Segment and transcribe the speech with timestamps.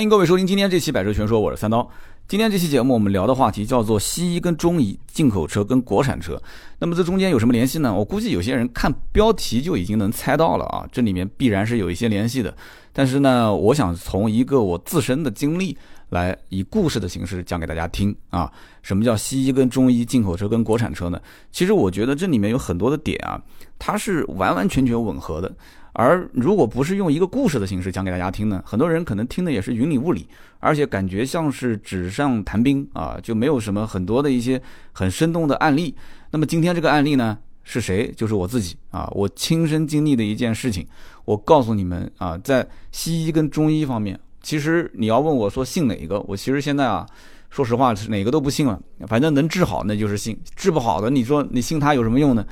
[0.00, 1.86] 欢迎各位收听今天这期《百车全说》，我是三刀。
[2.26, 6.40] 今天这期节目我们聊的话题叫做西医跟中医、进口车跟国产车。
[6.78, 7.94] 那么这中间有什么联系呢？
[7.94, 12.56] 我估计有些人看标题就已经能猜到了啊，这里面必然是有一些联系的。
[12.94, 15.76] 但是呢，我想从一个我自身的经历
[16.08, 18.50] 来以故事的形式讲给大家听啊。
[18.82, 21.20] 什么叫西医跟中医、进口车跟国产车呢？
[21.52, 23.38] 其实我觉得这里面有很多的点啊，
[23.78, 25.52] 它是完完全全吻合的。
[25.92, 30.26] 而如果不是用一个故事的形式讲给大家听呢，很多人可能听的也是云里雾里，
[30.60, 34.60] 而且感觉像是纸上谈兵啊，就没有什么很多的一些
[34.92, 35.94] 很生动的案例。
[36.30, 38.12] 那么今天这个案例呢，是谁？
[38.16, 40.86] 就是我自己啊，我亲身经历的一件事情。
[41.24, 47.06] 我告诉你们啊，在西医跟中医方面，其实你要问我说信哪一个，我其实现在啊，
[47.50, 48.80] 说实话是哪个都不信了。
[49.08, 52.46] 反正能治好那就是信，治不好的你说你信他有什么用呢？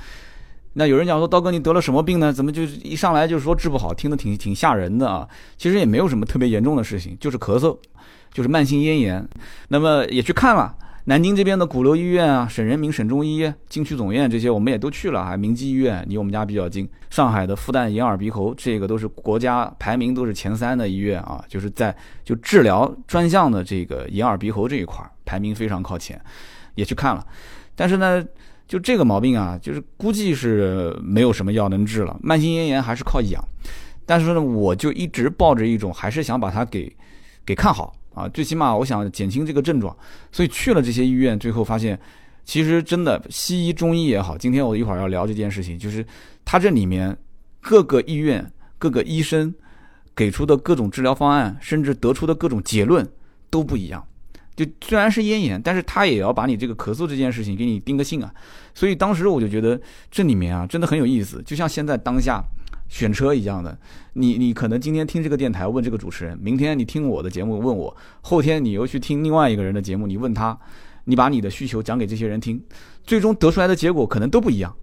[0.75, 2.33] 那有人讲说，刀哥你得了什么病呢？
[2.33, 5.27] 怎么就一上来就说治不好，听得挺挺吓人的啊？
[5.57, 7.77] 其实也没有什么特别严重的事情，就是咳嗽，
[8.33, 9.29] 就是慢性咽炎。
[9.69, 10.73] 那么也去看了
[11.07, 16.89] 南京这边的鼓楼医院啊、省人民、省中医、京区总院这些，我们也都去了还明基医院离我们家比较近。
[17.11, 26.21] 上海的复旦眼耳鼻喉，这个都是国家排名都是前三的医院啊，就是在就治疗专项的这个眼耳鼻喉这一块排名非常靠前，
[26.77, 27.27] 也去看了。
[27.75, 28.25] 但是呢。
[28.69, 33.43] 就这个毛病啊，就是估计是没有什么药能治了，慢性咽炎还是靠养。
[34.05, 36.95] 但是呢，我就一直抱着一种还是想把它给
[37.45, 39.97] 给看好啊，最起码我想减轻这个症状，
[40.31, 41.99] 所以去了这些医院，最后发现
[42.45, 46.05] 其实真的西医、中医也好，今天我一会儿要聊这件事情，就是
[46.45, 47.17] 它这里面
[47.61, 48.45] 各个医院、
[48.79, 49.55] 各个医生
[50.15, 53.07] 给出的各种治疗方案，甚至得出的各种结论
[53.51, 54.03] 都不一样。
[54.59, 58.35] 就虽然是咽炎，但是他也要把你这个咳嗽这件事情给你定个性啊，
[58.75, 62.43] 所以当时我就觉得这里面啊真的很有意思，就像现在当下
[62.89, 63.79] 选车一样的，
[64.15, 70.59] 你你可能今天听这个电台问这个主持人，明天你听我的节目问我，后天你又去听另外一个人的节目，你问他，
[71.05, 72.61] 你把你的需求讲给这些人听，
[73.05, 74.75] 最终得出来的结果可能都不一样。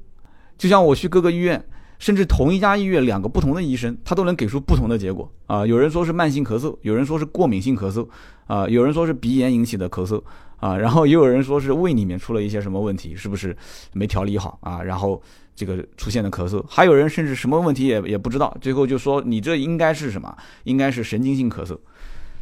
[0.57, 1.61] 就像我去各个医院。
[1.99, 5.65] 甚至同一家医院，两个不同的医生，他都能给出不同的结果啊！
[5.65, 8.07] 有人说是慢性咳嗽，有人说是过敏性咳嗽，
[8.47, 10.21] 啊，有人说是鼻炎引起的咳嗽，
[10.57, 13.55] 啊，然后也有人说是胃里面出了一些什么问题，是不是
[13.93, 14.81] 没调理好啊？
[14.83, 15.21] 然后
[15.55, 20.35] 这个出现的咳嗽，还有人甚至什么问题也也不知道，最后就说你这应该是什么？
[20.63, 21.77] 应该是神经性咳嗽。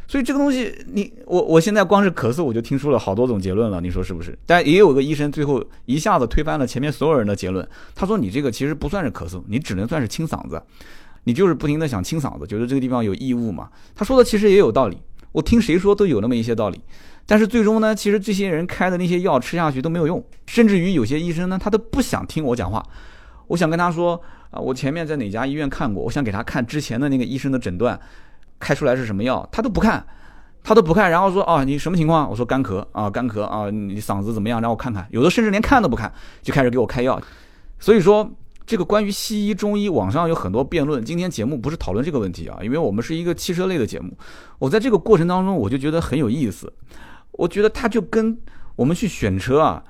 [0.06, 4.38] 所以这个东西，你我我现在光是咳嗽，我就听出了好多种结论了，你说是不是？
[4.46, 10.62] 但也有个医生最后一下子推翻了前面所有人的结论，他说你这个其实不算是咳嗽，你只能算是清嗓子，
[11.24, 13.70] 你就是不停的想清嗓子，觉得这个地方有异物嘛。
[13.94, 14.98] 他说的其实也有道理，
[15.32, 16.80] 我听谁说都有那么一些道理。
[17.26, 22.84] 但是最终呢，其实这些人开的那些药吃下去都没有用，甚至于有些医生呢，他都不想听我讲话。
[23.46, 27.98] 我想跟他说啊，我前面在哪家医院看过，我想给他看之前的那个医生的诊断。
[28.58, 30.04] 开出来是什么药，他都不看，
[30.62, 32.28] 他都不看，然后说啊，你什么情况？
[32.28, 34.60] 我说干咳啊，干咳啊，你嗓子怎么样？
[34.60, 35.06] 让我看看。
[35.10, 37.20] 有的甚至连看都不看，就开始给我开药。
[37.78, 38.30] 所以说，
[38.64, 41.04] 这个关于西医、中医，网上有很多辩论。
[41.04, 44.16] 今天节目不是讨论这个问题啊，因为我们是一个汽车类的节目。
[44.58, 46.72] 我在这个过程当中，我就觉得很有意思。
[47.32, 48.38] 我觉得它就跟
[48.76, 49.82] 我们去选车啊，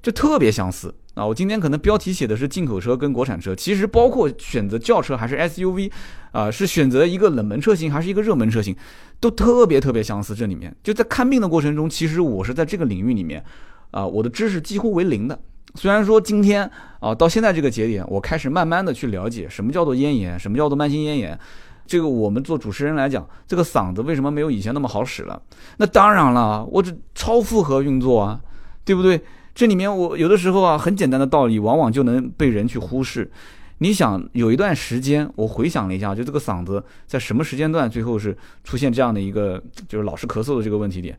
[0.00, 0.94] 就特别相似。
[1.14, 5.90] 啊，我今天可能标题写的是进口车跟国产车，其实包括选择轿车还是 SUV，
[6.32, 8.74] 啊，是选择一个冷门车型还是一个热门车型，
[9.20, 10.34] 都特别特别相似。
[10.34, 13.44] 这里面就在看病的过程中，其实我是在这个领域里面，
[13.92, 15.38] 啊，我的知识几乎为零的。
[15.76, 21.38] 虽然说今天啊，到现在这个节点，我开始慢慢的去了解什么叫做咽炎，什么叫做慢性咽炎。
[21.86, 25.40] 这个我们做主持人来讲，这个嗓子为什么没有以前那么好使了？
[25.76, 28.40] 那当然了，我这超负荷运作啊，
[28.84, 29.20] 对不对？
[29.54, 33.30] 这里面我有的时候啊，很简单的道理，往往就能被人去忽视。
[33.78, 41.16] 你想，有一段时间，我回想了一下，就这个嗓子在什么时间段最后是出现这样的一个，就是老是咳嗽的这个问题点，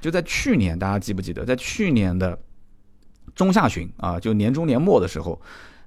[0.00, 2.38] 就在去年，大家记不记得，在去年的
[3.34, 5.40] 中下旬啊，就年中年末的时候，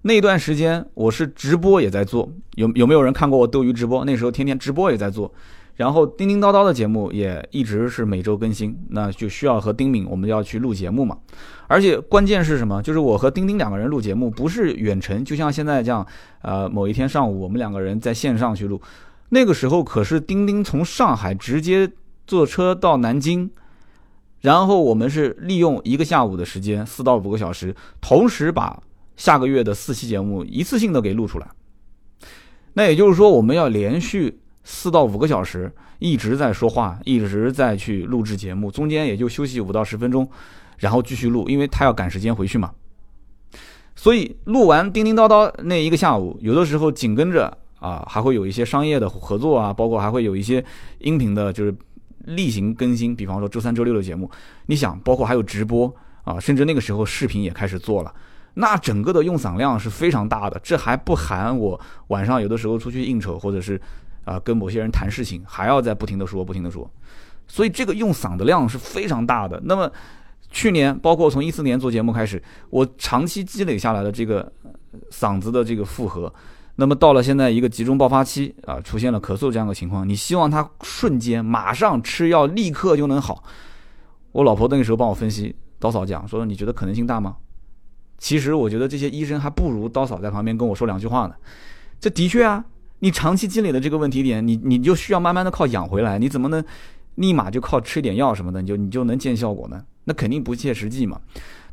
[0.03, 4.05] 那段时间我是直播也在做，有有没有人看过我斗鱼直播？
[4.05, 5.33] 那时候天天直播也在做。
[5.79, 11.17] 然后叮叮叨叨的节目也一直是每周更新，那就需要和丁敏我们要去录节目嘛。
[11.67, 12.83] 而且关键是什么？
[12.83, 16.05] 就是我和丁丁两个人录节目不是远程，就像现在这样，
[16.41, 18.81] 呃，某一天上午我们两个人在线上去录。
[19.29, 21.89] 那个时候可是丁丁从上海直接
[22.27, 23.49] 坐车到南京，
[24.41, 28.83] 然后我们是利用一个下午的时间，四到五个小时，同时把
[29.15, 31.47] 下个月的四期节目一次性的给录出来。
[32.73, 34.41] 那也就是说，我们要连续。
[34.71, 40.29] 四到五个小时一直在说话，一直在去录制节目，中间也就休息五到十分钟，
[40.77, 42.71] 然后继续录，因为他要赶时间回去嘛。
[43.95, 50.63] 所以录完叮叮叨叨那一个下午，有的时候紧跟着啊，还会有一些商业的合作啊，包括还会有一些
[50.99, 51.73] 音频的，就是
[52.25, 54.29] 例行更新，比方说周三、周六的节目，
[54.67, 55.91] 你想，包括还有直播
[56.23, 58.13] 啊，甚至那个时候视频也开始做了，
[58.53, 60.59] 那整个的用嗓量是非常大的。
[60.63, 61.79] 这还不含我
[62.09, 63.81] 晚上有的时候出去应酬，或者是
[64.29, 66.89] 啊跟某些人谈事情，还要在不停的说、不停的说，
[67.47, 69.59] 所以这个用嗓的量是非常大的。
[69.65, 69.91] 那么
[70.51, 74.51] 去年，包括从一四年做节目开始，我长期积累下来的这个
[75.09, 76.31] 嗓子的这个负荷。
[76.75, 83.43] 那么到了现在一个集中爆发期啊，出现了咳嗽这样的情况，你希望它瞬间马上吃药立刻就能好？
[84.31, 87.35] 我老婆那个时候帮我分析，刀嫂讲说你觉得可能性大吗？
[88.17, 91.35] 其实我觉得这些医生还不如刀嫂在旁边跟我说两句话呢。
[91.99, 92.63] 这的确啊，
[92.99, 96.63] 你长期积累的这个问题点，你你就需要慢慢的靠养回来，你怎么能
[97.15, 99.83] 立马就靠吃点药什么的，你就你就能见效果呢？
[100.03, 101.19] 那肯定不切实际嘛。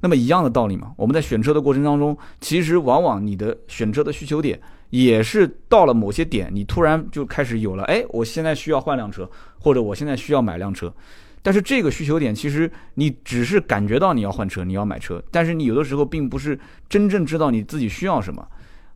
[0.00, 4.60] 那么一样的道理嘛，我们在选车的过程当中，其实往往你的选车的需求点。
[4.90, 10.94] 也是到了某些点，你突然就开始有了，哎，我现在需要换辆车，或者我现在需要买辆车。
[11.42, 16.56] 但是这个需求点，其实你只是感觉到你要换车，你要买车，但是你有的时候并不是
[16.88, 18.46] 真正知道你自己需要什么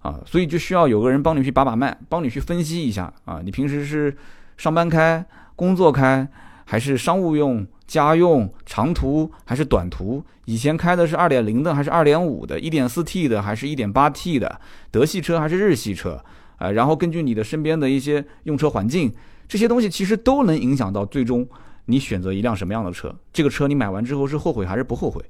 [0.01, 3.41] 啊，所以就需要有个人帮你去把把脉，帮你去分析一下啊。
[3.45, 4.17] 你平时是
[4.57, 5.25] 上班开、
[5.57, 6.27] 工作开，
[6.65, 7.67] 还是商务用？
[7.87, 10.23] 家用长途还是短途？
[10.45, 12.61] 以前开的是二点零的还是二点五的？
[12.61, 14.61] 一点四 T 的还是一点八 T 的？
[14.93, 16.25] 德系车还是日系车？
[16.59, 19.13] 啊，然后根据你的身边的一些用车环境，
[19.49, 21.45] 这些东西其实都能影响到最终
[21.87, 23.13] 你选择一辆什么样的车。
[23.33, 25.21] 这个车你买完之后是后悔还是不后悔？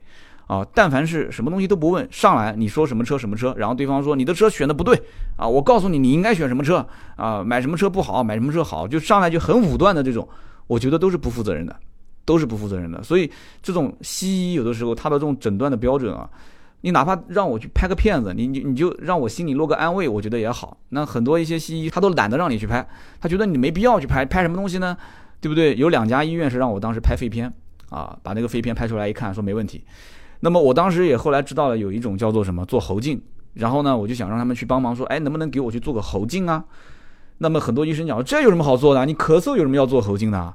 [0.50, 5.00] 啊，但凡是什么东西都不问，上来你说什么车什么车，然后对方说你的车选的不对
[5.36, 10.28] 啊，我告诉你你应该选什么车啊，买什么车不好，买什么车好，就上来就很武断的这种，
[10.66, 11.76] 我觉得都是不负责任的。
[12.26, 13.28] 都是不负责任的，所以
[13.60, 16.30] 这种西医有的时候他的这种诊断的标准啊，
[16.82, 20.76] 你哪怕让我去拍个片子，你你你就让我心里落个安慰，我觉得也好。
[20.90, 22.86] 那很多一些西医他都懒得让你去拍，
[23.20, 24.96] 他觉得你没必要去拍，拍什么东西呢？
[25.40, 25.74] 对不对？
[25.74, 27.52] 有两家医院是让我当时拍肺片
[27.88, 29.82] 啊，把那个肺片拍出来一看，说没问题。
[30.40, 33.20] 那么我当时也后来知道了有一种叫做什么做喉镜，
[33.54, 36.64] 然后呢我就想让他们去帮忙说，哎，能不能给我去做个喉镜啊？
[37.38, 39.06] 那么很多医生讲，这有什么好做的？
[39.06, 40.54] 你咳嗽有什么要做喉镜的？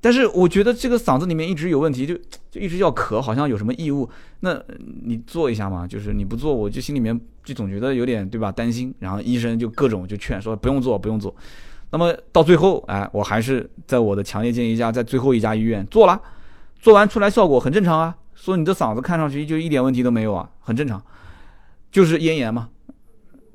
[0.00, 2.14] 但是我觉得这个嗓子里面一直有问题，就
[2.50, 4.08] 就一直要咳，好像有什么异物。
[4.40, 4.60] 那
[5.04, 8.50] 你做一下嘛，就是你不做，我就心里面就总觉得有点对吧？
[8.50, 8.92] 担心。
[8.98, 11.32] 然后医生就各种就劝说不用做，不用做。
[11.90, 16.20] 那么到最后，哎，我还是在我的强烈建议下，在最后一家医院做了，
[16.80, 18.16] 做完出来效果很正常啊。
[18.34, 21.02] 说你的嗓子看上去就一点问题都没有啊，很正常，
[21.90, 22.68] 就是咽炎嘛。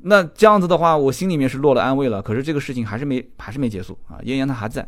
[0.04, 2.22] 那这样子的话，我心里面是落了安慰了。
[2.22, 4.88] 可是这个事情还是没还是没结束啊，咽炎它还在。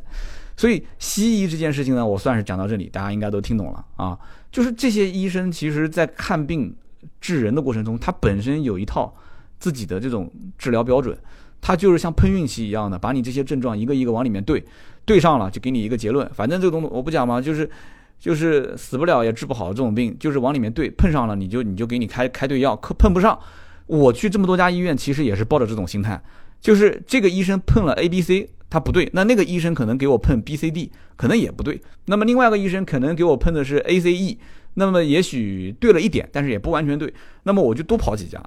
[0.56, 4.18] 所以西医这件事情呢，我算是讲到这里，大家应该都听懂了啊。
[4.52, 6.76] 就是这些医生其实，在看病
[7.20, 9.14] 治人的过程中，他本身有一套
[9.60, 11.18] 自己的这种治疗标准，
[11.62, 14.64] 他就是像碰运气一样的，把你这些症状一个一个往里面对，
[15.06, 16.30] 对上了就给你一个结论。
[16.34, 17.70] 反正这个东西我不讲嘛，就是
[18.20, 23.40] 就是死不了也治不好这种病，就是往里面对，碰上了你就你就给你开开对药，可碰不上。
[23.88, 26.22] 我去这么多家医院，其实也是抱着这种心态，
[26.62, 28.50] 就是这个医生碰了 A、B、C。
[28.72, 31.82] 他不对，那那个医生可能给我碰 B、C、D，可能也不对。
[32.06, 34.38] 那么另外一个医生可能给我碰的是 A、C、E，
[34.76, 37.12] 那么也许对了一点，但是也不完全对。
[37.46, 38.40] 那么我就多跑几家，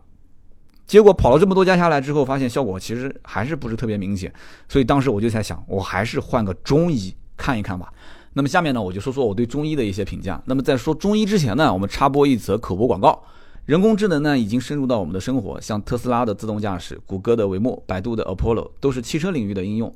[0.87, 4.33] 结果跑了这么多家下来之后，发现效果其实还是不是特别明显。
[4.69, 7.93] 所以当时我就在想，我还是换个中医看一看吧。
[8.35, 10.43] 那么下面呢，我就说说我对中医的一些评价。
[10.47, 13.23] 那么在说中医之前呢，我们插播一则口播广告。
[13.67, 19.95] 人工智能呢，已经深入到我们的生活，像特斯拉的自动驾驶、谷歌的维莫、百度的 Apollo，都是汽车领域的应用。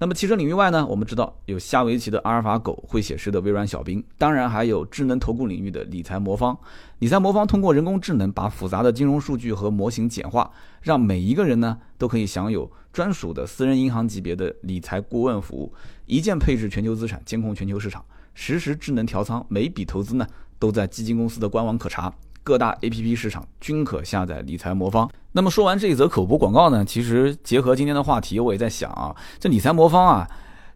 [0.00, 6.56] 那么汽车领域外呢，我们知道有下围棋的阿尔法狗、会写诗的微软小冰，当然还有智能投顾领域的理财魔方。
[7.00, 10.48] 理财魔方通过人工智能把复杂的金融数据和模型简化，
[10.82, 15.72] 让每一个人呢都可以享有专属的私人银行级别的理财顾问服务，
[16.08, 20.26] 一键配置全球资产，监控全球市场，实时智能调仓，每笔投资呢
[20.58, 22.12] 都在基金公司的官网可查。
[22.42, 25.10] 各大 A P P 市场均可下载理财魔方。
[25.32, 30.26] 那么说完这一则口播广告呢，其实结合今天的话题，我也在想啊，这理财魔方啊，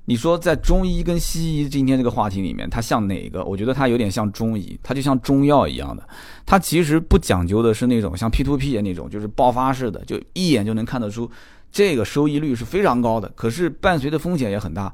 [0.04, 3.42] 你说在中医跟西医今天这个话题里面，它像哪个？
[3.42, 6.06] 我觉得它有点像中医，它就像中药一样的，
[6.44, 11.30] 它其实不讲究的是那种像 P to P 那种，就是爆发式的，就一眼就能看得出
[11.70, 14.92] 这个收益率是非常高的，可是伴随的风险也很大，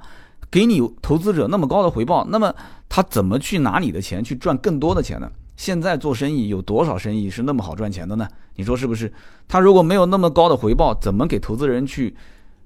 [0.51, 2.55] 给你投资者那么高的回报，那么
[2.89, 5.31] 他怎么去拿你的钱去赚更多的钱呢？
[5.57, 8.29] 现在做生意有多少生意是那么好赚钱的呢？
[8.55, 9.13] 你说是不是？
[9.47, 12.15] 他如果没有那么高的回报，怎么给投资人去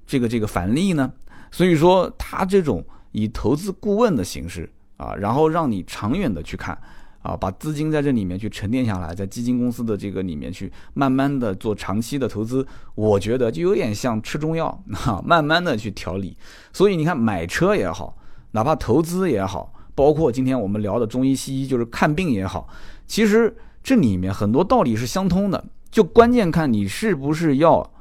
[0.05, 1.11] 这个这个返利呢？
[1.51, 6.77] 所以说，他这种以投资顾问的形式啊，然后让你长远的去看
[7.23, 12.63] 啊，把资金在这里面去沉淀下来，在基金公司的这个里面去慢慢的做长期的投资，
[12.93, 14.67] 我觉得就有点像吃中药
[15.07, 16.37] 啊，慢慢的去调理。
[16.71, 18.15] 所以你看买车也好。
[18.55, 22.67] 哪怕投资也好，包括今天我们聊的中医西医，就是看病也好，
[23.07, 23.51] 其实
[23.81, 27.91] 这里面很多道理是相通的，就关键看你是不是要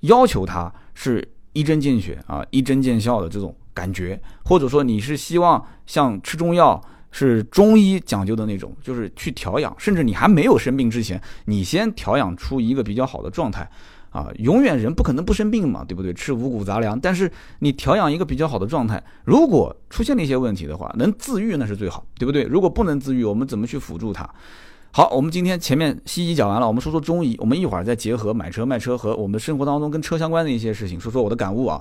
[0.00, 13.68] 要求它是一针见血啊，一针见效的这种感觉，或者说你是希望像吃中药是中医讲究的那种，就是去调养，甚至你还没有生病之前，你先调养出一个比较好的状态。
[14.10, 16.12] 啊，永远人不可能不生病嘛，对不对？
[16.12, 22.42] 吃五谷杂粮，但是你调养一个比较好的状态，如果出现了一些问题的话，能自愈那是最好，对不对？
[22.42, 24.28] 如果不能自愈，我们怎么去辅助它？
[24.90, 31.80] 好，我们今天前面西医讲完了，我们说说中医，我们一会儿再结合买车卖车和我们生活当中跟车相关的一些事情，说说我的感悟啊。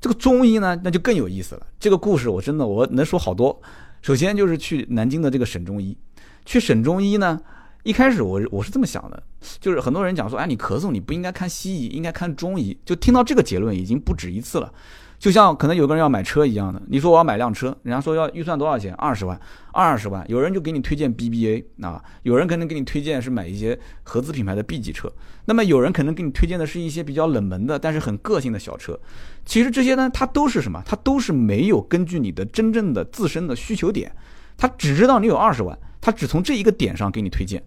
[0.00, 1.64] 这个中医呢，那就更有意思了。
[1.78, 3.56] 这个故事我真的我能说好多。
[4.02, 5.96] 首先就是去南京的这个省中医，
[6.44, 7.40] 去省中医呢。
[7.84, 9.20] 一开始我我是这么想的，
[9.60, 12.78] 就是很多人讲说，哎，你咳嗽你不应该看西医，应该看中医。
[12.84, 14.72] 就听到这个结论已经不止一次了。
[15.22, 18.92] 就像可能有个人要买车一样的，你说我要买辆车，人家说要预算多少钱？
[18.94, 25.08] 二十万，二十万，有人就给你推荐 BBA 啊，有人可能给你推荐是买一些合资品牌的 B 级车，
[25.44, 28.98] 那么有人可能给你推荐的是一些比较冷门的，但是很个性的小车。
[29.44, 30.82] 其实这些呢，它都是什么？
[30.84, 34.10] 它都是没有根据你的真正的自身的需求点，
[34.56, 35.78] 他只知道你有二十万。
[36.00, 37.62] 他只从这一个点上给你推荐，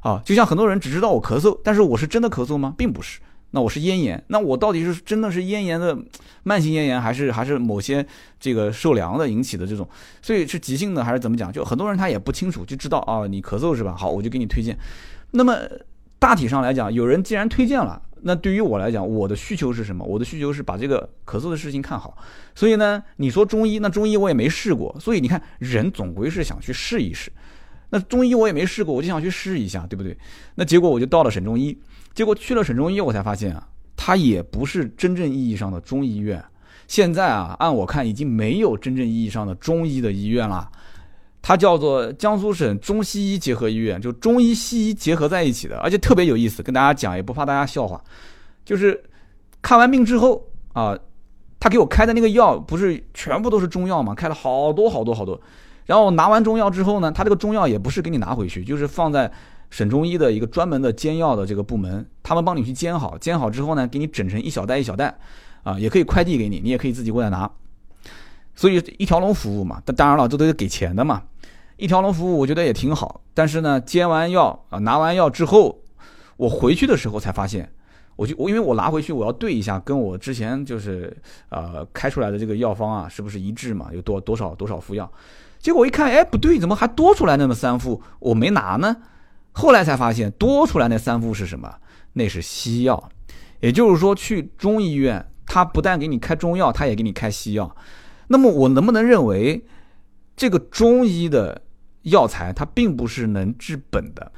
[0.00, 2.74] 啊，就像很多人只知道我咳嗽，但是我是真的咳嗽吗？
[2.78, 3.20] 并不是。
[3.54, 5.96] 那我是咽炎，那我到底是真的是咽炎的
[6.42, 8.04] 慢性咽炎，还是还是某些
[8.40, 9.88] 这个受凉的引起的这种？
[10.20, 11.52] 所以是急性的还是怎么讲？
[11.52, 13.94] 就很多人他也不清楚，就知道啊，你咳嗽是吧？
[13.96, 14.76] 好，我就给你推荐。
[15.30, 15.56] 那么
[16.18, 18.02] 大体上来讲，有人既然推荐了。
[18.26, 20.04] 那对于我来讲，我的需求是什么？
[20.04, 22.16] 我的需求是把这个咳嗽的事情看好。
[22.54, 24.96] 所以呢，你说中医，那中医我也没试过。
[24.98, 27.30] 所以你看，人总归是想去试一试。
[27.90, 30.16] 那中医我也没试过，我就想去试一下，对不对？
[30.56, 31.78] 那结果我就到了省中医，
[32.14, 33.66] 结果去了省中医，我才发现啊，
[33.96, 36.42] 它也不是真正意义上的中医院。
[36.86, 40.70] 现在啊，按我看，已经没有真正意义上的中医的医院了。
[41.42, 48.02] 它叫做江苏省中西医结合医院，就中医西医结合在一起的，而且特别有意思，跟大家讲也不怕大家笑话，
[48.64, 49.02] 就是
[49.60, 50.42] 看完病之后
[50.72, 50.96] 啊，
[51.60, 55.38] 他给我开的那个药不是全部都是中药嘛，开了好多好多好多，
[55.84, 59.30] 然后拿完中药之后呢，他这个中药也不是给你拿回去，就是放在
[59.74, 65.18] 省中医的一个专门的煎药的这个部门，他们帮你去煎好，煎好之后呢，给你整成一小袋一小袋，
[65.64, 67.50] 啊，也可以快递给你，你也可以自己过来拿，
[68.54, 71.24] 所以一条龙服务嘛，但当然了，这都是给钱的嘛。
[71.76, 75.80] 一条龙服务我觉得也挺好，但是呢，煎完药啊，拿完药之后，
[76.36, 77.68] 我回去的时候才发现，
[78.14, 81.12] 我就我因为我拿回去我要对一下，跟我之前就是
[81.48, 83.88] 呃开出来的这个药方啊是不是一致嘛？
[83.92, 85.10] 有多多少多少副药？
[85.58, 88.00] 结果我一看，哎，不对，怎么还多出来那么三副？
[88.20, 88.96] 我没拿呢。
[89.54, 91.74] 后来才发现，多出来那三副是什么？
[92.12, 93.10] 那是西药。
[93.60, 97.74] 也就是说，去中医院，他不但给你开中药，他也给你开西药。
[98.28, 99.64] 那么我能不能认为
[100.36, 101.62] 这个中医的？
[102.04, 104.30] 药材它并不是能治本的，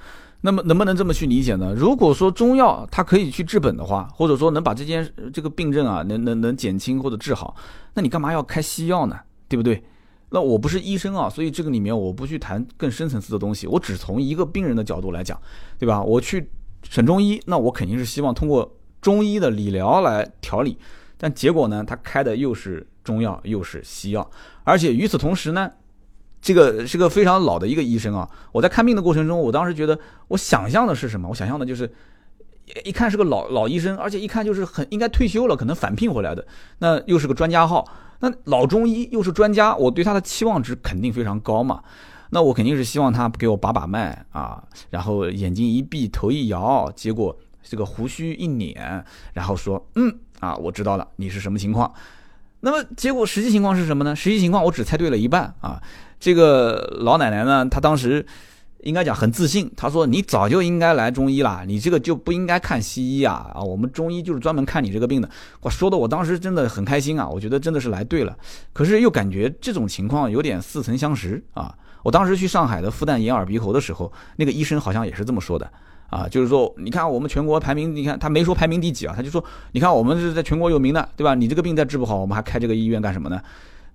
[0.42, 1.75] 那么能不能这么去理解呢？
[1.76, 7.56] 如果说中药它可以去治本的话，或者说能把这件这个病症啊能能能减轻或者治好，
[7.94, 9.18] 那你干嘛要开西药呢？
[9.49, 9.82] 对不对？
[10.30, 15.40] 那我不是医生啊，所以这个里面我不去谈更深层次的东西，我只从一个病人的角度来讲，
[15.78, 16.02] 对吧？
[16.02, 16.50] 我去
[16.88, 20.78] 省中医，那我肯定是希望通过中医的理疗来调理，
[21.16, 24.30] 但结果呢，他开的又是中药又是西药，
[24.64, 25.71] 而且与此同时呢。
[26.38, 28.28] 这个是个非常老的一个医生啊！
[28.52, 31.28] 我在看病的过程中，我当时觉得，我想象的是什么？
[31.28, 31.90] 我想象的就是，
[32.85, 36.47] 一看是个老老医生，而且一看就是很应该退休了，可能返聘回来的。
[36.78, 37.85] 那又是个专家号，
[38.20, 41.82] 那老中医又是专家，我对他的期望值肯定非常高嘛。
[42.30, 51.92] 那我肯定是希望他给我把把脉啊，然后眼睛一闭，头一摇，结果这个胡须一捻，然后说，嗯啊，我知道了，你是什么情况？
[52.61, 54.16] 那么结果实际情况是什么呢？
[54.16, 55.80] 实际情况我只猜对了一半啊。
[56.18, 58.26] 这个老奶奶呢，她当时
[58.87, 63.50] 应该讲很自信，他说：“你早就应该来中医了，你这个就不应该看西医啊！
[63.52, 65.28] 啊，我们中医就是专门看你这个病的。”
[65.61, 68.37] 我说的我当时真的很开心啊，我觉得真的是来对了。
[68.73, 71.75] 可是又感觉这种情况有点似曾相识啊！
[72.05, 75.69] 我当时去上海的复旦眼耳鼻喉的时候，那个医生好像也是这么说的
[76.09, 81.35] 啊，就是说你看我们全国排名，你看他没说排名第几啊，他就说你看我们是在全国有名的，对吧？
[81.35, 83.43] 你这个病再治不好，我们还开这个医院干什么呢？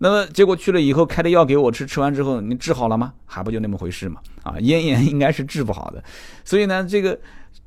[0.04, 3.14] 那么结果去了以后开的药给我吃，吃完之后你治好了吗？
[3.24, 4.20] 还不就那么回事嘛？
[4.42, 6.04] 啊，咽炎 应该是治不好的。
[6.44, 7.16] 所以呢，这个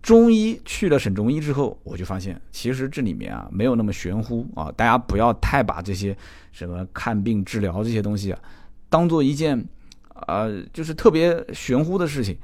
[0.03, 4.69] 中医去了省中医之后，我就发现其实这里面啊没有那么玄乎啊。
[4.77, 6.17] 大家不要太把这些
[6.51, 8.39] 什么看病治疗这些东西啊
[8.89, 9.65] 当做一件
[10.13, 12.37] 啊就是特别玄乎的事情。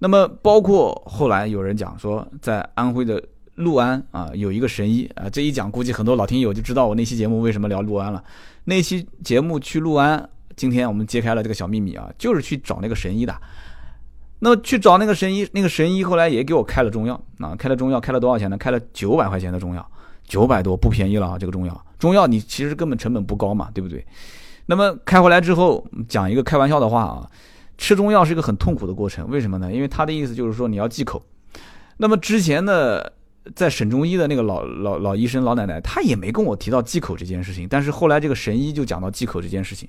[0.00, 3.22] 那么包括后来有人讲说，在安徽的
[3.56, 8.22] 陆安啊有一个神医啊，这一讲估计很多老听友就知道我那期节目为什么聊陆安了。
[8.64, 13.34] 那期节目去陆安今天我们揭开了这个小秘密啊，就是去找那个神医的。
[14.38, 18.58] 那么去找那个神医，那个神医后来也给我开了中药啊，开了中药，开了多少钱呢？
[18.58, 19.90] 开了九百块钱的中药，
[20.24, 21.38] 九百多不便宜了啊！
[21.38, 24.04] 这个中药，中药你其实根本成本不高嘛，对不对？
[24.66, 27.30] 那么开回来之后，讲一个开玩笑的话啊，
[27.78, 29.72] 吃中药是一个很痛苦的过程，为什么呢？
[29.72, 31.22] 因为他的意思就是说你要忌口。
[31.96, 33.14] 那么之前的。
[33.54, 39.88] 在省中医的那个老老老医生老奶奶，她也没跟我提到忌口这件事情，但是后来这个神医就讲到忌口这件事情，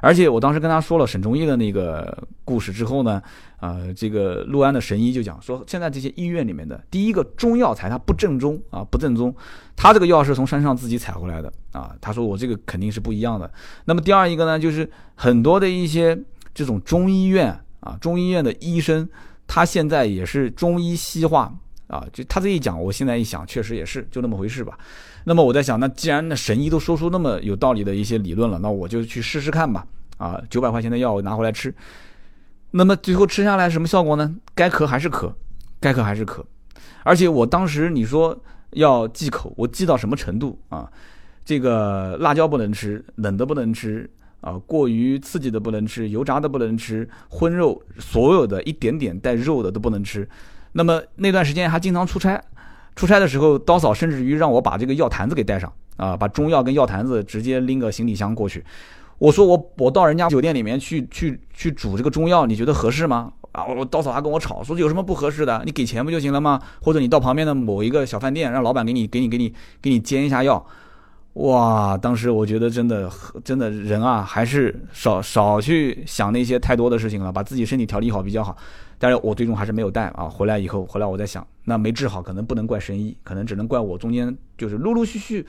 [0.00, 3.22] 而且我当时跟他说了省中医的那个故事之后呢，
[3.60, 9.34] 呃，这个六安的神医就讲说，现在这些医院里面的第一个中药材它不正宗啊，不正宗，
[9.76, 13.50] 他这个药是从山上自己采回来的啊，他说我这个肯定是不一样的。
[13.84, 16.18] 那么第二一个呢，就是很多的一些
[16.54, 19.08] 这种中医院啊，中医院的医生，
[19.46, 21.54] 他现在也是中医西化。
[21.88, 24.78] 啊，就他这一讲，我现在一想，确实也是就那么回事吧。
[25.24, 29.86] 那么我在想，那既然那神医都说出那么有道理的一些理论了，那我就去试试看吧。
[30.18, 31.74] 啊，九百块钱的药我拿回来吃，
[32.70, 34.34] 那么最后吃下来什么效果呢？
[34.54, 35.32] 该咳还是咳，
[35.78, 36.42] 该咳还是咳。
[37.02, 38.36] 而且我当时你说
[38.70, 40.90] 要忌口，我忌到什么程度啊？
[41.44, 44.08] 这个辣椒不能吃，冷的不能吃
[44.40, 50.28] 啊，过于刺激的不能吃，油炸的不能吃，荤肉所有的一点点带肉的都不能吃。
[50.76, 52.38] 那么那段时间还经常出差，
[52.94, 58.62] 出差的时候，刀嫂甚至于让我把这个药坛子给带上啊，把中药跟药坛子直接拎个行李箱过去。
[59.16, 63.32] 我说我我到人家酒店里面去去去煮这个中药，你觉得合适吗？
[63.52, 65.62] 啊，我刀嫂还跟我吵，说有什么不合适的？
[65.64, 66.60] 你给钱不就行了吗？
[66.82, 70.62] 或者你到旁边的某一个小饭店，让老板给你给你给你给你煎一下药。
[71.32, 73.10] 哇，当时我觉得真的
[73.42, 78.54] 真的人啊，还是少少去想那些太多的事情了，把自己身体调理好比较好。
[78.98, 80.28] 但是我最终还是没有带啊！
[80.28, 85.46] 回来以后，回来我在想，那没治好，可能不能怪神医，可能只能怪我中间就是陆陆续续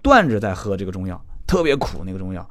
[0.00, 2.48] 断着在喝这个中药，特别苦那个中药。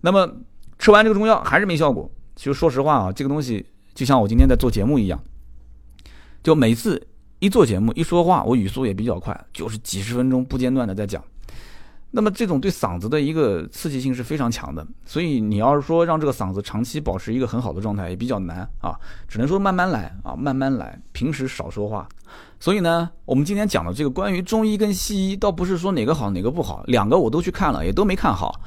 [0.00, 0.30] 那么
[0.78, 2.10] 吃完这个中药还是没效果。
[2.34, 3.64] 其实说实话啊，这个东西
[3.94, 5.22] 就像我今天在做节目一样，
[6.42, 7.06] 就每次
[7.38, 11.22] 一做节目一说话，我语速也比较快，就是几十分钟不间断的在讲。
[12.10, 22.08] 那么这种对嗓子的一个刺激性是非常强的，所以你要是说让这个嗓子长期保持一个很好的状态也比较难啊，只能说慢慢来啊，慢慢来，平时少说话。
[22.58, 28.60] 所以呢，我们今天讲的这个关于中医跟西医，倒不是说哪个好哪个不好，两个我都去看了，也都没看好。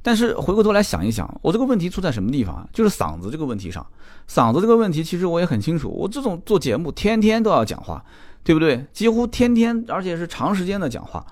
[0.00, 2.66] 但是回过头来想一想，我这个问题出在什么地方？
[2.72, 3.84] 就是嗓子这个问题上。
[4.28, 8.02] 嗓子这个问题，其实我也很清楚，我这种做节目天天都要讲话，
[8.42, 8.86] 对不对？
[8.92, 11.24] 几乎天天，而且是长时间的讲话。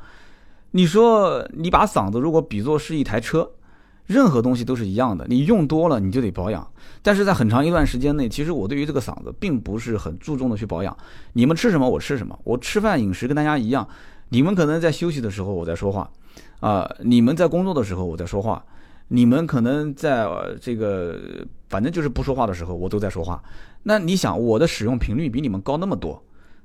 [0.77, 3.49] 你说你把嗓子如果比作是一台车，
[4.07, 6.69] 任何东西都是一样的，你用多了你就得保养。
[7.01, 10.97] 但是在很长一段时间内，其实我对于这个嗓子并不是很注重的去保养。
[11.35, 13.89] 你们吃什么我吃什么，我吃饭饮食跟大家一样。
[14.31, 16.11] 你们可能在休息的时候我在说话，
[16.59, 18.65] 啊，你们在工作的时候我在说话，
[19.07, 20.27] 你们可能在
[20.61, 21.17] 这个
[21.69, 23.41] 反正就是不说话的时候我都在说话。
[23.85, 26.21] 那你想我的使用频率比你们高那么多。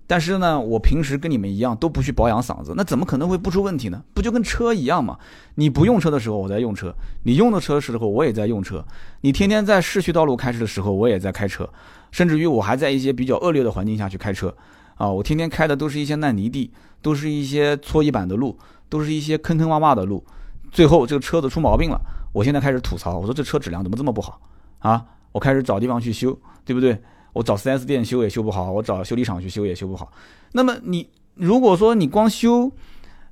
[0.10, 4.04] 但是呢，我平时跟你们一样都不去保养嗓子，那怎么可能会不出问题呢？
[4.12, 5.20] 不就跟车一样吗？
[5.54, 6.92] 你不用车的时候我在用车，
[7.26, 8.84] 你用的车的时候我也在用车。
[9.22, 11.70] 你天天在市区道路开车的时候我也在开车，
[12.10, 14.52] 甚至于我还在一些比较恶劣的环境下去开车。
[14.96, 16.72] 啊，我天天开的都是一些烂泥地，
[17.04, 18.58] 都是一些搓衣板的路，
[18.90, 20.26] 都是一些坑坑洼洼的路。
[20.72, 22.02] 最后这个车子出毛病了，
[22.34, 24.42] 我现在开始吐槽，我说这车质量怎么这么不好
[24.80, 25.06] 啊？
[25.32, 27.00] 我开始找地方去修，对不对？
[27.34, 30.12] 我找 4S 店修也修不好，我找修理厂去修也修不好。
[30.52, 32.72] 那么你如果说你光修，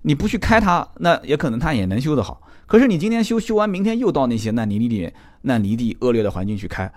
[0.03, 2.41] 你不去开它，那也可能它也能修得好。
[2.65, 5.11] 可是你今天修修完，明天又到那些烂泥地里、
[5.43, 6.91] 烂泥地恶劣的环境去开，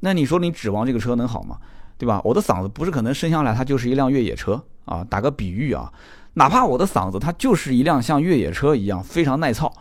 [0.00, 1.58] 那你说你指望这个车能好吗？
[1.98, 2.20] 对吧？
[2.24, 5.02] 我的嗓子不是可能生下来它就是一辆越野车啊。
[5.04, 5.92] 打个比喻啊，
[6.34, 9.72] 哪怕我的嗓子它就是一辆像越野车一样非常耐操，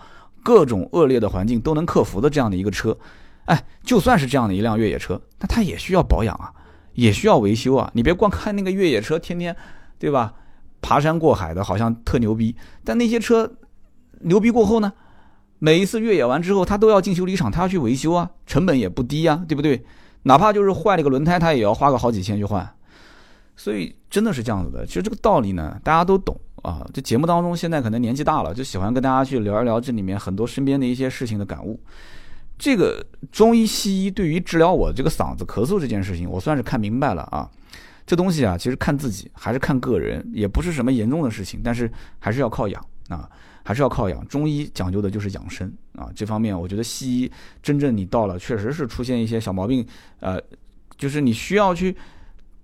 [0.42, 2.98] 各种恶劣的环境都能克服的这样的一个车，
[3.46, 6.54] 哎，就算是这样的一辆越野车，那它也需要保养啊。
[6.96, 7.90] 也需要维修啊！
[7.94, 9.56] 你别光看那个越野车，天天，
[10.00, 10.34] 对吧？
[10.82, 12.56] 爬山过海的，好像特牛逼。
[12.84, 13.54] 但那些车
[14.22, 14.92] 牛逼过后呢？
[15.60, 19.84] 每一次越野完之后，他都要进修理厂，他要去维修啊，成本也不低呀，对不对？
[20.24, 22.70] 哪怕就是坏了个轮胎，他也要花个好几千去换。
[23.56, 24.86] 所以真的是这样子的。
[24.86, 26.86] 其实这个道理呢，大家都懂啊。
[26.94, 31.80] 这节目当中，现在可能年纪大了，就喜欢跟大家去聊一聊这里面很多身边的一些事情的感悟。
[32.58, 37.50] 这个中医西医对于治疗我这个嗓子咳嗽这件事情，我算是看明白了啊。
[38.06, 43.28] 这东西啊，其实看自己还是看个人，也不是什么严重的事情，但是还是要靠养啊，
[43.64, 44.26] 还是要靠养。
[44.28, 47.32] 中医讲究的就是养生啊，这方面我觉得西医
[47.64, 49.84] 真正你到了，确实是出现一些小毛病，
[50.20, 50.40] 呃，
[50.96, 51.96] 就是你需要去，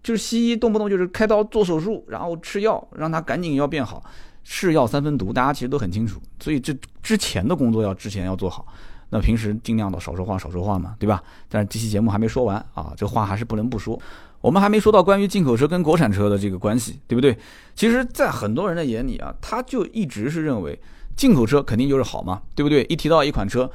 [0.04, 4.04] 就是西医动不动就是开刀做手术，然后吃药让他赶紧要变好，
[4.44, 8.66] 是药三分毒，大家其实都很清楚，所以这之前的工作要之前要做好。
[9.10, 11.22] 那平时尽量的少说话，少说话嘛，对吧？
[11.50, 14.00] 但是这期节目还没说完啊，这话还是不能不说。
[14.40, 17.38] 我们还没说到关于进口车跟国产车的这个关系，对不对？
[17.76, 20.80] 其实，在很多人的眼里啊，他就一直是认为
[21.16, 22.84] 进口车肯定就是好嘛，对不对？
[22.86, 23.70] 一提到一款车，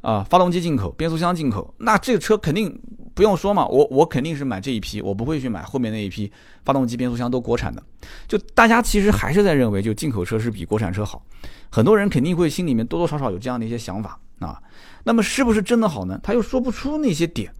[0.00, 2.80] 啊，发动机进口，变速箱进口，那这个车肯定
[3.14, 6.30] 不用说嘛，我我肯定是买这一批，我不会去买后面那一批
[6.64, 7.82] 发动机、变速箱都国产的。
[8.26, 11.22] 就大家其实还是在认为，就进口车是比国产车好。
[11.70, 14.62] 很多人肯定会心里面多多少少有这样的一些想法啊。
[15.04, 16.18] 那么是不是真的好呢？
[16.22, 17.52] 他又说不出那些点。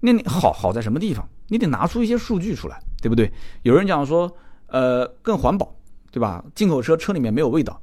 [0.00, 1.26] 那你好好在什么地方？
[1.48, 3.32] 你得拿出一些数据出来，对不对？
[3.62, 4.30] 有人讲说，
[4.66, 5.74] 呃，更环保，
[6.10, 6.44] 对吧？
[6.54, 7.80] 进口车车里面没有味道，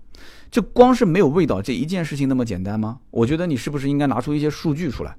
[0.54, 3.00] 就光是没有味道这一件事情那么简单吗？
[3.10, 5.16] 我觉得你是不是应该拿出一些数据出来？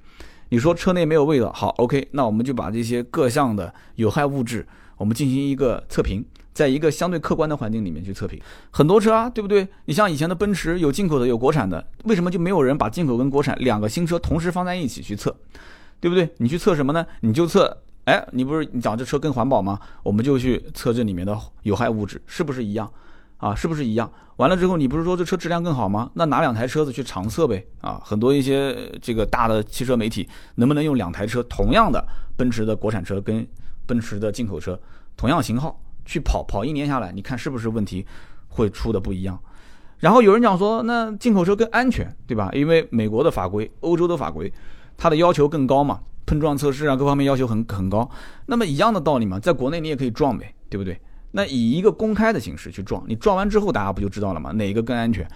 [0.47, 8.39] 你说车内没有味道，好，OK，那我们就把这些各项的有害物质，我们进行一个测评，在一个相对客观的环境里面去测评。
[8.71, 9.67] 很多车啊，对不对？
[9.83, 15.35] 你像以前的奔驰，有进口的，有国产的，为什么就没有人把进口跟国产两个新车同时放在一起去测？
[15.99, 16.29] 对不对？
[16.37, 17.05] 你去测什么呢？
[17.19, 17.77] 你就测。
[18.05, 19.77] 哎，你不是你讲这车更环保吗？
[20.01, 22.89] 我们就去测这里面的有害物质是不是一样
[23.37, 23.55] 啊？
[23.55, 24.11] 是不是一样？
[24.37, 26.11] 完了之后，你不是说这车质量更好吗？
[26.15, 28.01] 那拿两台车子去长测呗啊！
[28.03, 33.47] 很多一些这个大的汽车媒体能不能用两台车同样的奔驰的国产车跟
[33.85, 34.77] 奔驰的进口车
[35.15, 38.05] 同样型号去跑跑一年下来，你看是不是问题
[38.49, 39.39] 会出的不一样？
[39.99, 42.49] 然后有人讲说，那进口车更安全，对吧？
[42.51, 44.51] 因为美国的法规、欧洲的法规，
[44.97, 46.01] 它的要求更高嘛。
[46.25, 48.09] 碰撞测试啊，各方面要求很很高。
[48.47, 50.99] 那么一样的道理嘛，在国内你也可以撞呗，对不对？
[51.35, 54.51] 那以一个公开的形式去撞，你撞完之后，大家不就知道了吗？
[54.53, 55.27] 哪一个更安全？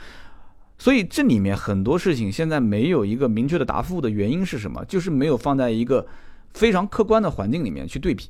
[0.78, 4.84] 所以这里面很多事情现在没有一个明确的答复的原因是什么？
[4.86, 6.08] 就是没有放在一个
[6.54, 8.30] 非常客观的环境里面去对比。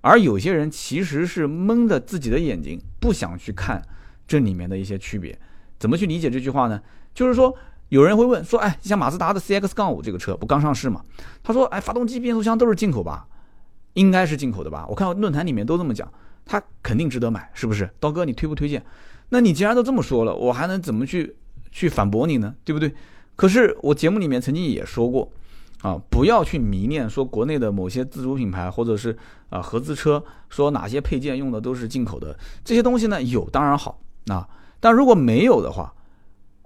[0.00, 3.82] 而有些人其实是蒙着自己的眼睛，不想去看
[4.26, 5.36] 这里面的一些区别。
[5.78, 6.80] 怎么去理解这句话呢？
[7.12, 7.54] 就是说。
[7.90, 11.02] 有人会问说，哎，像马自达的 CX 杠五这个车不刚上市嘛？
[11.42, 13.26] 他说，哎，发动机、变速箱都是进口吧？
[13.94, 14.84] 应该是进口的吧？
[14.90, 16.06] 我看论坛里面都这么讲，
[16.44, 17.88] 它肯定值得买，是不是？
[18.00, 18.84] 刀哥，你推不推荐？
[19.28, 21.36] 那你既然都这么说了，我还能怎么去
[21.70, 22.54] 去反驳你呢？
[22.64, 22.94] 对不对？
[23.36, 25.30] 可是我节目里面曾经也说过，
[25.82, 29.16] 啊，不要去迷恋说国内的某些自主品牌或者是
[29.50, 34.48] 啊合资车，说哪些配件用的都是进口的，这些东西呢有当然好，啊，
[34.80, 35.94] 但如果没有的话。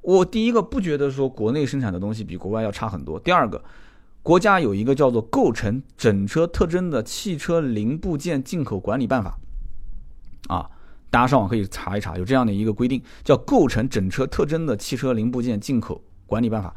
[0.04, 3.20] 我第一个不觉得说国内生产的东西比国外要差很多。
[3.20, 3.62] 第二个，
[4.20, 9.38] 国家有一个叫做《构成整车特征的汽车零部件进口管理办法》，
[10.48, 10.68] 啊，
[11.10, 16.68] 大家上网可以查一查，有这样的一个规定，叫《构成整车特征的汽车零部件进口管理办法》，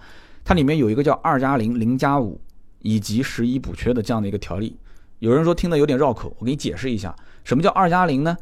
[0.43, 2.39] 它里面有一个叫“二加零”“零加五”
[2.79, 4.77] 以及“十一补缺”的这样的一个条例。
[5.19, 8.35] 有人说听得有点绕口，我给你解释一下，什么叫“二加零”呢？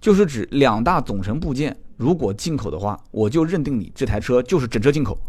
[0.00, 1.76] 就是指两大总成部件。
[1.98, 5.20] 如果进口的话，我就认定你这台车就是整车进口，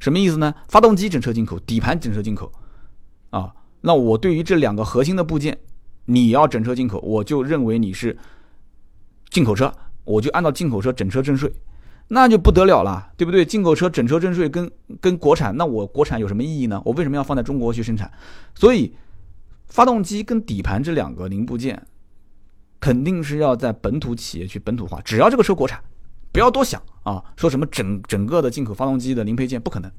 [0.00, 0.52] 什么意思呢？
[0.68, 2.50] 发动机整车进口，底盘整车进口，
[3.30, 5.56] 啊，那我对于这两个核心的部件，
[6.06, 8.18] 你要整车进口，我就认为你是
[9.30, 9.72] 进口车，
[10.04, 11.52] 我就按照进口车整车征税，
[12.08, 13.44] 那就不得了了，对不对？
[13.44, 16.80] 进口车整车征税跟跟国产，那我国产有什么意义呢？
[16.84, 18.10] 我为什么要放在中国去生产？
[18.54, 18.94] 所以，
[19.66, 21.86] 发动机跟底盘这两个零部件，
[22.80, 25.80] 肯定是要在本土企业去本土化，只要这个车国产。
[26.30, 27.24] 不要多想啊！
[27.36, 29.90] 说什么整整个的进口发动机的零配件不可能。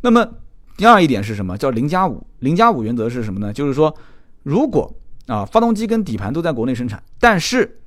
[0.00, 0.28] 那么
[0.76, 1.56] 第二一点是什么？
[1.56, 2.26] 叫零加五。
[2.40, 3.52] 零加五原则是什么呢？
[3.52, 3.96] 就是说，
[4.42, 4.92] 如果
[5.28, 7.78] 啊发动机跟底盘都在国内生产，但是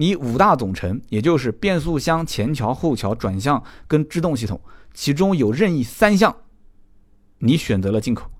[0.00, 4.60] 你五大总成，也就是变速箱、前桥、后桥、转向跟制动系统，
[4.94, 6.34] 其中有任意三项，
[7.38, 8.30] 你选择了进口，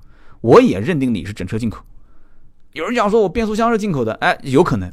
[0.41, 1.85] 我也认定你是整车进口。
[2.75, 4.93] 有人讲说我变速箱是进口的，哎，有可能。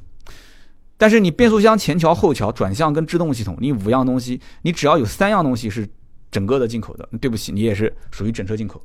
[0.97, 5.88] 但是你变速箱前桥、后桥、转向跟制动系统，你五样东西，你只要有三样东西是
[6.32, 8.82] 整个的进口的，对不起，你也是属于整车进口。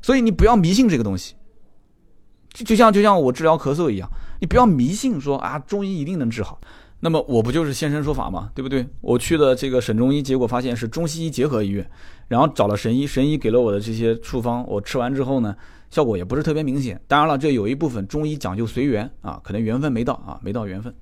[0.00, 1.34] 所以你不要迷信这个东西，
[2.52, 4.08] 就就像就像我治疗咳嗽一样，
[4.40, 6.60] 你不要迷信说啊中医一定能治好。
[7.04, 8.86] 那么我不就是现身说法嘛，对不对？
[9.02, 11.86] 我去了这个省中医，结果发现是中西医结合医院，
[12.28, 15.54] 然后找了神医，神医给了我的这些处方，我吃完之后呢，
[15.90, 16.98] 效果也不是特别明显。
[17.06, 20.94] 当然了，这有一部分中医讲究随缘啊，可能缘分没到啊，没到缘分。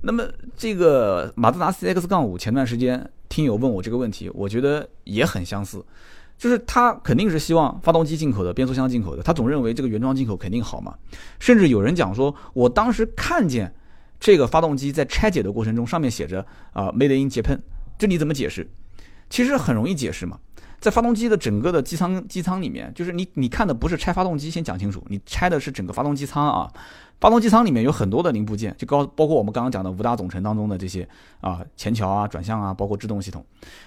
[0.00, 0.24] 那么
[0.56, 5.80] 这个马自达 CX 杠五，前段时间听友问我这个问题，我觉得也很相似，
[6.36, 10.92] 就是他肯定是希望发动机进口的，变速箱进口的，他总认为这个原装进口肯定好嘛。
[11.38, 13.72] 甚至有人讲说，我当时看见
[14.18, 17.58] 这个发动机在拆解的过程中，上面写着啊 Made in Japan，
[17.98, 18.68] 这你怎么解释？
[19.28, 20.38] 其实很容易解释嘛，
[20.80, 26.72] 在发动机的整个的机舱机舱里面，就是你你看的不是拆发动机，先讲清楚，你拆的是整个发动机舱啊。
[27.18, 31.08] 发动机舱里面有很多的零部件，就高包括我们刚刚讲的五大总成当中的这些
[31.40, 33.42] 啊，前桥啊、转向啊，包括制动系统。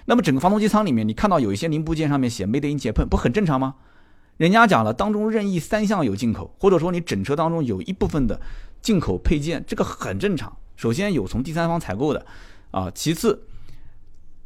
[0.05, 3.75] 那么整个发动机舱里面，你看到有一些零部件上面写 Made in Japan，不很正常吗？
[4.37, 8.41] 人家讲了，当中任意三项有进口，或者说你整车当中有一部分的
[8.81, 10.55] 进口配件，这个很正常。
[10.75, 12.25] 首先有从第三方采购的，
[12.71, 13.45] 啊，其次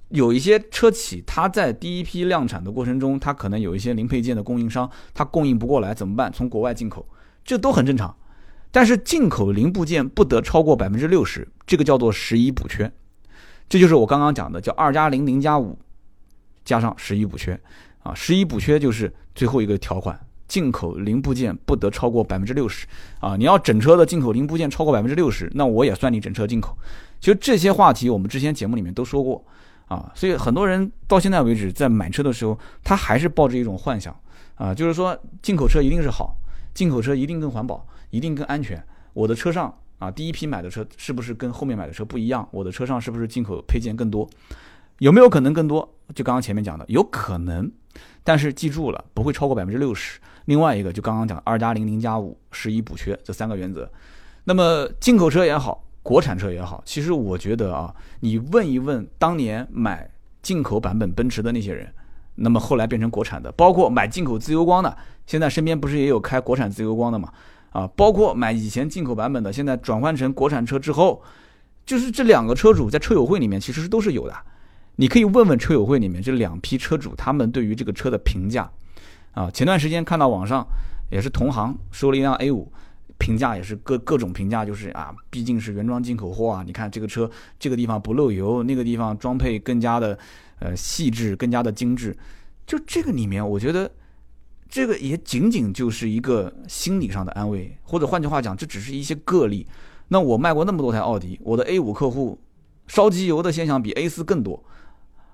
[0.09, 6.31] 有一些车企，它在第一批量产的过程中，它可能有一些零配件的供应商，它供应不过来怎么办？
[6.31, 7.07] 从国外进口，
[7.43, 8.15] 这都很正常。
[8.71, 12.91] 但是进口零部件不得超过百分之六十，这个叫做十一补缺，
[13.69, 15.77] 这就是我刚刚讲的叫二加零零加五
[16.65, 17.59] 加上十一补缺
[18.01, 20.19] 啊，十一补缺就是最后一个条款，
[20.53, 22.85] 进口零部件不得超过百分之六十
[23.19, 26.77] 啊，你要整车的进口零部件超过百分之六十，那我也算你整车进口。
[27.19, 29.43] 其实这些话题我们之前节目里面都说过
[29.87, 34.15] 啊，所以很多人到现在为止在买车的时候，他还是抱着一种幻想
[34.53, 36.35] 啊，就是说进口车一定是好，
[36.75, 37.83] 进口车一定更环保。
[38.11, 38.79] 一定更安全。
[39.13, 42.47] 我的车上啊，第一批买的车是不是跟后面买的车不一样？
[42.51, 44.29] 我的车上是不是进口配件更多？
[44.99, 45.81] 有没有可能更多？
[46.13, 47.71] 就刚刚前面讲的，有可能，
[48.23, 50.19] 但是记住了，不会超过百分之六十。
[50.45, 53.89] 另外一个就刚刚讲二加零零加五十一补缺这三个原则。
[54.43, 60.09] 那么进口车也好，国产车也好，其实我觉得啊，你问一问当年买
[60.41, 61.89] 进口版本奔驰的那些人，
[62.35, 67.31] 那么后来变成国产的，包括买进口自由光的，现在身边不是也有开国产自由光的吗？
[67.71, 71.23] 啊，包括买以前进口版本的，现在转换成国产车之后，
[71.85, 74.35] 就是这两个车主在车友会里面其实都是有的。
[74.97, 78.69] 你可以问问车友会里面这两批车主他们对于这个车的评价。
[79.33, 80.65] 啊，前段时间看到网上
[81.11, 82.71] 也是同行收了一辆 A 五，
[83.17, 90.17] 评价也是各各种评价，就是啊，毕竟是原装进口货啊，你看这个车这个地方不漏油，那个地方装配更加的
[90.59, 92.17] 呃细致，更加的精致。
[92.65, 93.91] 就这个里面，我觉得。
[94.69, 99.67] 这个也仅仅就是一个心理上的安慰，或者换句话讲，这只是一些个例。
[100.07, 102.41] 那我卖过那么多台奥迪，我的 A 五客户
[102.87, 104.63] 烧机油的现象比 A 四更多，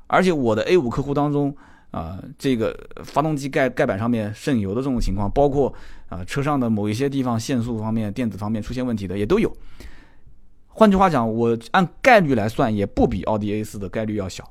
[0.08, 1.56] 而且我的 A 五客户当中
[1.92, 5.74] 啊，这个发动机盖盖板上面渗油的这种情况，包括
[6.08, 9.52] 啊车上的某一些地方限速方面、电子方面出现问题的也都有。
[10.68, 14.50] 换句话讲，我按概率来算，也不比奥迪 A 四的概率要小。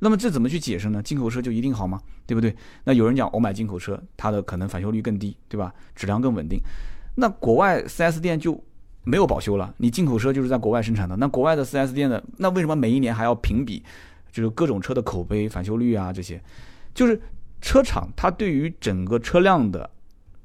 [0.00, 1.02] 那么这怎么去解释呢？
[1.02, 2.00] 进口车就一定好吗？
[2.26, 2.54] 对不对？
[2.84, 5.72] 那有人讲我买进口车，它的可能返修率更低，对吧？
[5.94, 6.58] 质量更稳定。
[7.16, 8.62] 那国外 4S 店就
[9.04, 9.74] 没有保修了。
[9.76, 13.82] 你进口车就是在国外生产的，那国外的 4S 店的，那为什么每一年还要评比，
[14.32, 16.42] 就是各种车的口碑、返修率啊这些？
[17.00, 17.18] 就是
[17.62, 19.88] 车厂它对于整个车辆的，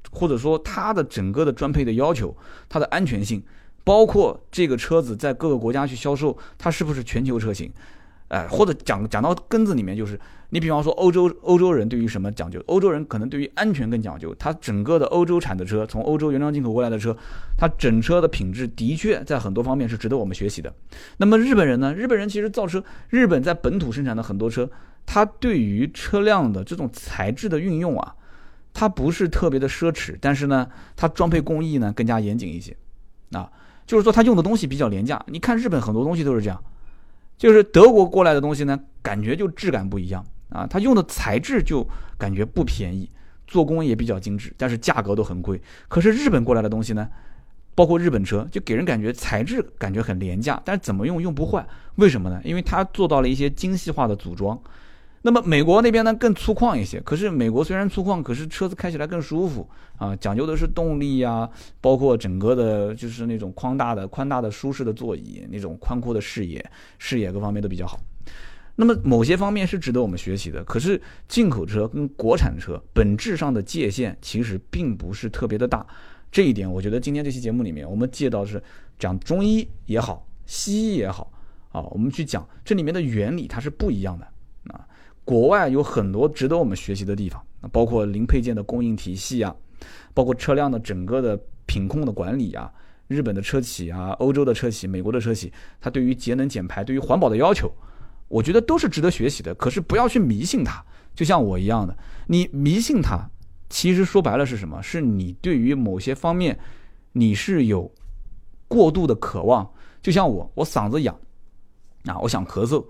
[0.10, 2.34] 或者说它的整个的装配的要求，
[2.70, 3.44] 它的安全性，
[3.84, 7.70] 包括这个车子在各个国家去销售，它是不是全球车型？
[8.30, 10.18] 哎，或者讲讲到根子里面，就是
[10.52, 12.63] 你比方说欧洲欧洲人对于什么讲究？
[12.68, 14.34] 欧洲人可能对于安全更讲究。
[14.39, 17.15] 它整个的欧洲产的车，从欧洲原装进口过来的车，
[17.58, 20.74] 它整车的品质的确在很多方面是值得我们学习的。
[21.18, 21.94] 那么日本人呢？
[21.94, 24.72] 日本人其实造车，日本在本土生产的很多车，
[25.06, 28.15] 它对于车辆的这种材质的运用啊，
[28.74, 32.76] 它不是特别的奢侈，但是呢，它装配工艺呢更加严谨一些。
[33.32, 33.52] 啊，
[33.86, 35.24] 就是说它用的东西比较廉价。
[35.28, 36.63] 你看日本很多东西都是这样。
[37.38, 41.86] 就是德国过来的东西呢，感觉就质感不一样啊，它用的材质就
[42.18, 43.12] 感觉不便宜，
[43.46, 45.62] 做工也比较精致，但是价格都很贵。
[45.89, 47.10] 可是日本过来的东西呢，
[47.76, 52.39] 包括日本车，就给人感觉材质感觉很廉价，但是怎么用用不坏，为什么呢？
[52.46, 54.58] 因为它做到了一些精细化的组装。
[55.26, 61.50] 那么美国那边呢更粗犷一些，可是美国虽然粗犷，可是车子开起来更舒服啊，讲究的是动力呀，
[61.82, 66.64] 包括整个的就是那种宽大的、宽大的舒适的座椅，那种宽阔的视野，
[67.00, 68.00] 视野各方面都比较好。
[68.76, 75.84] 那么某些方面是值得我们学习的，可是进口车跟国产车本质上的界限其实并不是特别的大，
[76.32, 78.62] 这一点我觉得今天这期节目里面我们借到是
[79.00, 81.32] 讲中医也好，西医也好
[81.72, 84.28] 啊，我们去讲这里面的原理它是不一样的。
[85.26, 89.54] 国外有很多值得我们学习的地方，包括零配件的供应体系啊，
[90.14, 92.72] 包括车辆的整个的品控的管理啊，
[93.08, 97.74] 日本的车企啊，欧洲的车企，美国的车企，它对于节能减排、对于环保的要求，
[98.28, 99.54] 我觉得都是值得学习的。
[99.56, 100.86] 可是不要去迷信它，
[101.16, 103.28] 就像我一样的，你迷信它，
[103.68, 104.80] 其实说白了是什么？
[104.84, 106.60] 是你对于某些方面
[107.14, 107.92] 你是有
[108.68, 109.68] 过度的渴望。
[110.04, 111.20] 就像我，我嗓子痒，
[112.04, 112.86] 啊，我想咳嗽。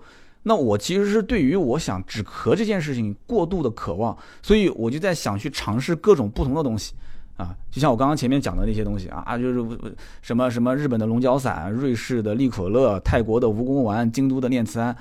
[0.48, 6.94] 那我其实是对于我想止咳这件事情过度的渴望，所以我就在想去尝试各种不同的东西，
[7.36, 9.78] 啊，就像我刚刚前面讲的那些东西啊啊，就是
[10.22, 14.96] 什么什么日本的龙角散、瑞士的利可乐、泰国的蜈蚣丸、京都的念慈庵，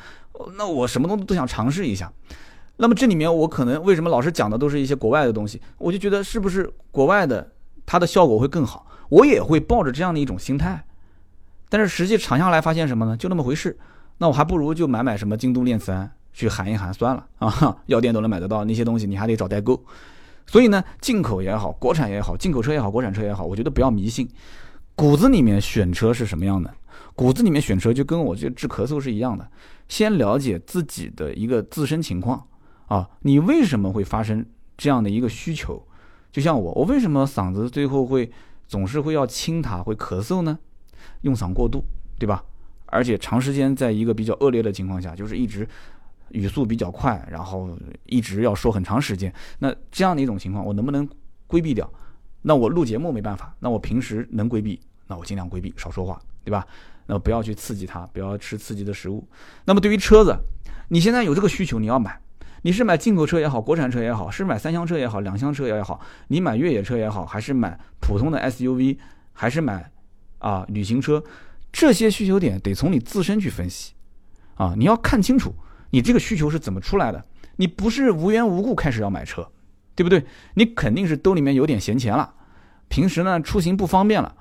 [0.58, 2.12] 那我什么东西都想尝试一下。
[2.78, 7.52] 那么这里面我可能为什么老是讲的都是一些国外的东西，我就觉得是不是国外的
[7.86, 10.84] 它的效果会更好，我也会抱着这样的一种心态，
[11.70, 13.16] 但是实际尝下来发现什么呢？
[13.16, 13.78] 就那么回事。
[14.18, 19.84] 那我还不如就买买什么京都念慈庵去含一含算了啊， 药店都能买得到那些东西，你还得找代购，
[20.46, 24.28] 所以呢，进口也好，国产也好，进口车也好，国产车也好，我觉得不要迷信。
[24.96, 26.74] 骨子里面选车是什么样的？
[27.14, 29.46] 骨子里面选车就跟我这治咳嗽是一样的，
[29.88, 32.46] 先了解自己的一个自身情况
[32.88, 34.46] 啊，你为什么会发生
[34.78, 35.86] 这样的一个需求？
[36.32, 38.30] 就像我，我为什么嗓子最后会
[38.68, 40.58] 总是会要清它，会咳嗽呢？
[41.22, 41.84] 用嗓过度，
[42.20, 42.44] 对吧？
[42.96, 45.68] 而且长时间在一个比较恶劣的情况下，就是一直
[46.30, 51.08] 语速比较快，然后一直要说很长时间，那这样的一种情况，我能不能
[51.46, 51.92] 规避掉？
[52.44, 56.66] 那我录节目没办法，那我平时能规避，那我尽量规避，少说话，对吧？
[57.08, 59.28] 那不要去刺激它，不要吃刺激的食物。
[59.66, 60.36] 那么对于车子，
[60.90, 62.20] 你现在有这个需求，你要买，
[62.64, 68.98] 你是买进口车也好，国产车也好，是买三厢车也好，两厢车也好，你买越野车也好，还是买普通的 SUV，
[69.34, 69.92] 还是买
[70.40, 71.24] 啊旅行车，
[71.76, 73.92] 这些需求点得从你自身去分析
[74.56, 75.54] 啊，你要看清楚
[75.90, 77.26] 你这个需求是怎么出来的，
[77.58, 79.46] 你不是无缘无故开始要买车。
[79.98, 80.26] 对不对？
[80.56, 82.34] 你肯定是兜里面有点闲钱了，
[82.90, 84.36] 平时呢出行不方便了，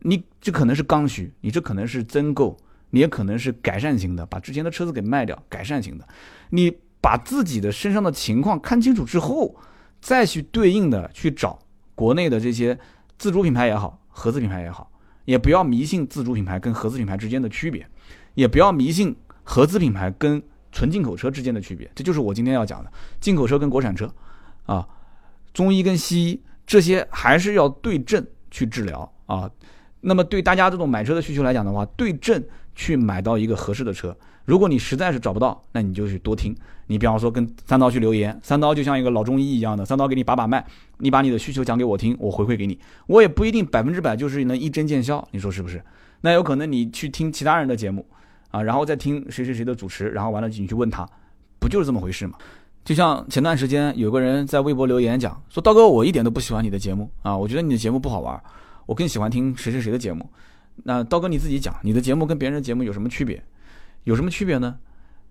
[0.00, 2.56] 你这可能是刚需，你这可能是增购，
[2.90, 6.08] 你也可能是改善型的，把之前的车子给卖掉，改善型的。
[6.50, 9.54] 你把自己的身上的情况看清楚之后，
[10.00, 11.56] 再去对应的去找
[11.94, 12.76] 国内的这些
[13.16, 14.90] 自主品牌也好，合资品牌也好，
[15.26, 17.86] 也不要迷信自主品牌跟合资品牌之间的区别，
[18.34, 21.90] 也不要迷信合资品牌跟纯进口车之间的区别。
[21.94, 24.10] 这就是我今天要讲的进口车跟国产车
[24.64, 24.88] 啊。
[25.52, 29.50] 中医跟西医这些还是要对症去治疗啊。
[30.08, 32.40] 那么对大家这种买车的需求来讲的话，对症
[32.76, 34.16] 去买到一个合适的车。
[34.44, 36.54] 如果你实在是找不到，那你就去多听。
[36.86, 40.64] 你比方说跟三刀去留言，三刀就像一个老中医一样的，三刀给你把把脉，
[40.98, 42.78] 你把你的需求讲给我听，我回馈给你。
[43.08, 45.82] 我也不一定百分之百就是能一针见效，你说是不是？
[46.20, 48.06] 那有可能你去听其他人的节目
[48.52, 51.04] 啊，然后再听谁谁谁的主持，然后完了你去问他，
[51.58, 52.34] 不就是这么回事吗？
[52.84, 58.40] 就像前段时间有个人在微博留言讲说，刀哥我一点都不喜欢你的节目啊，我觉得你的节目不好玩，
[58.86, 60.28] 我更喜欢听谁谁谁的节目。
[60.84, 63.42] 那刀哥你自己讲，你的节目跟别人的节目有什么区别？
[64.04, 64.78] 有什么区别呢？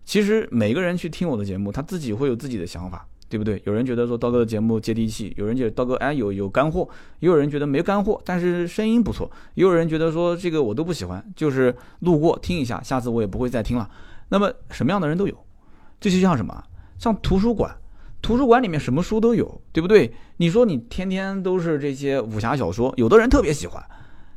[0.03, 3.61] 其实每个人去听我的节目，他自己会有自己的想法，对不对？
[3.65, 6.87] 有人觉得说刀哥的节目接地气，有人觉得刀哥哎有有干货，
[7.19, 13.89] 也有人觉得没干货，但是声音不错，也有人觉得说这个我都不喜欢，就是路过听一下，下次我也不会再听了。
[14.29, 15.45] 那么什么样的人都有，
[15.99, 16.63] 这就像什么？
[16.97, 17.75] 像图书馆，
[18.25, 20.11] 图书馆里面什么书都有，对不对？
[20.37, 23.79] 你说你天天都是这些武侠小说，有的人特别喜欢，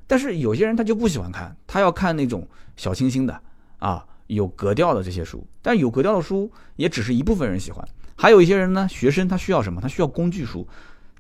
[0.07, 2.47] 但是有些人他就不喜欢看，他要看那种
[2.77, 3.41] 小清新的
[3.79, 5.43] 啊，有格调的这些书。
[5.63, 7.83] 但有格调的书也只是一部分人喜欢，
[8.15, 9.81] 还有一些人呢，学生他需要什么？
[9.81, 10.69] 他需要工具书、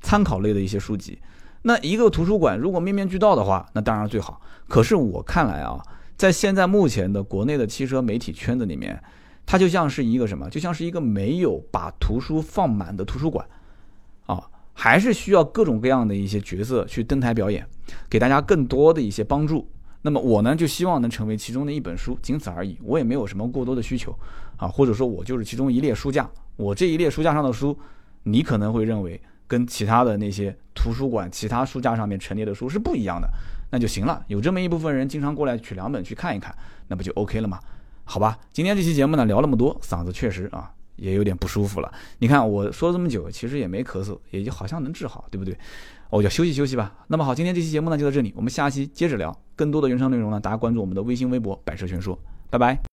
[0.03, 1.19] 参考类的一些书籍。
[1.63, 4.43] 那一个图书馆如果面面俱到的话，那当然最好。
[4.69, 5.83] 可是我看来啊，
[6.19, 9.03] 在现在目前的国内的汽车媒体圈子里面。
[9.51, 10.51] 它就像是一个什么？
[10.51, 13.49] 就像是一个没有把图书放满的图书馆，
[14.27, 17.67] 啊，还是需要各种各样的一些角色去登台表演，
[18.11, 19.67] 给大家更多的一些帮助。
[20.03, 22.77] 那么我呢，就希望能成为其中的一本书，仅此而已。
[22.83, 24.15] 我也没有什么过多的需求，
[24.59, 26.29] 啊，或者说我就是其中一列书架。
[26.57, 27.75] 我这一列书架上的书，
[28.25, 33.27] 你可能会认为跟其他的那些图书馆其他书架上面陈列的书是不一样的，
[33.71, 34.23] 那就行了。
[34.27, 36.55] 有这么一部分人经常过来取两本去看一看，
[36.89, 37.59] 那不就 OK 了吗？
[38.11, 41.93] 好吧，今天这期节目呢聊那么多，嗓子确实啊也有点不舒服了。
[42.21, 45.55] 你看我说了这么久，其实也没咳嗽，也就好像能治好，对不对？
[46.09, 46.91] 我就休息休息吧。
[47.09, 52.19] 那么好，今天这期节目呢就到这里，我们下期接着聊更多的原创内容呢，大家关注我们的微信微博“百车全说”，
[52.49, 52.81] 拜拜。